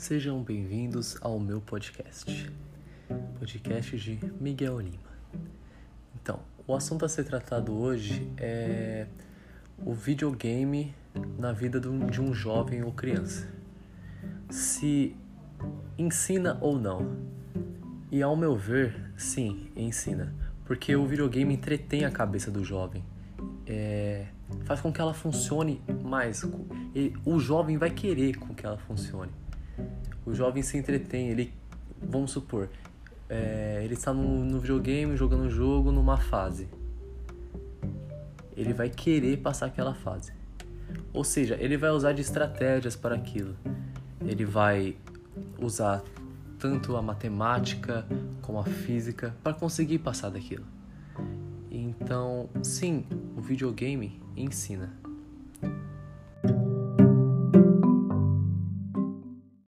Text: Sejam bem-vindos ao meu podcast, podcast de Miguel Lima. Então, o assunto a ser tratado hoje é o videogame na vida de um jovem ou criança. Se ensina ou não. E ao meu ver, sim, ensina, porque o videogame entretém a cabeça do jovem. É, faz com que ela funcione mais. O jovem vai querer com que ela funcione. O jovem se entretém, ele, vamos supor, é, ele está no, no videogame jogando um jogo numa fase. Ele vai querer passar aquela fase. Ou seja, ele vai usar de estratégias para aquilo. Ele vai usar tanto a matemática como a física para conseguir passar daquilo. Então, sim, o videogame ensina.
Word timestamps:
Sejam 0.00 0.42
bem-vindos 0.42 1.18
ao 1.20 1.38
meu 1.38 1.60
podcast, 1.60 2.50
podcast 3.38 3.98
de 3.98 4.18
Miguel 4.40 4.80
Lima. 4.80 4.96
Então, 6.14 6.40
o 6.66 6.74
assunto 6.74 7.04
a 7.04 7.08
ser 7.08 7.24
tratado 7.24 7.78
hoje 7.78 8.32
é 8.38 9.06
o 9.76 9.92
videogame 9.92 10.94
na 11.38 11.52
vida 11.52 11.78
de 11.78 12.18
um 12.18 12.32
jovem 12.32 12.82
ou 12.82 12.92
criança. 12.92 13.46
Se 14.48 15.14
ensina 15.98 16.56
ou 16.62 16.78
não. 16.80 17.18
E 18.10 18.22
ao 18.22 18.34
meu 18.34 18.56
ver, 18.56 19.12
sim, 19.18 19.70
ensina, 19.76 20.34
porque 20.64 20.96
o 20.96 21.06
videogame 21.06 21.52
entretém 21.52 22.06
a 22.06 22.10
cabeça 22.10 22.50
do 22.50 22.64
jovem. 22.64 23.04
É, 23.66 24.28
faz 24.64 24.80
com 24.80 24.90
que 24.90 24.98
ela 24.98 25.12
funcione 25.12 25.82
mais. 26.02 26.42
O 27.22 27.38
jovem 27.38 27.76
vai 27.76 27.90
querer 27.90 28.38
com 28.38 28.54
que 28.54 28.64
ela 28.64 28.78
funcione. 28.78 29.30
O 30.24 30.34
jovem 30.34 30.62
se 30.62 30.76
entretém, 30.76 31.28
ele, 31.28 31.52
vamos 32.00 32.30
supor, 32.30 32.68
é, 33.28 33.80
ele 33.84 33.94
está 33.94 34.12
no, 34.12 34.44
no 34.44 34.58
videogame 34.58 35.16
jogando 35.16 35.44
um 35.44 35.50
jogo 35.50 35.92
numa 35.92 36.16
fase. 36.16 36.68
Ele 38.56 38.72
vai 38.72 38.90
querer 38.90 39.38
passar 39.38 39.66
aquela 39.66 39.94
fase. 39.94 40.32
Ou 41.12 41.24
seja, 41.24 41.56
ele 41.60 41.76
vai 41.76 41.90
usar 41.90 42.12
de 42.12 42.20
estratégias 42.20 42.96
para 42.96 43.14
aquilo. 43.14 43.56
Ele 44.20 44.44
vai 44.44 44.96
usar 45.58 46.02
tanto 46.58 46.96
a 46.96 47.02
matemática 47.02 48.06
como 48.42 48.58
a 48.58 48.64
física 48.64 49.34
para 49.42 49.54
conseguir 49.54 50.00
passar 50.00 50.30
daquilo. 50.30 50.64
Então, 51.70 52.48
sim, 52.62 53.06
o 53.36 53.40
videogame 53.40 54.20
ensina. 54.36 54.92